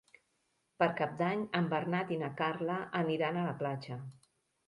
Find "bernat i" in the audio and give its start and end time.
1.75-2.17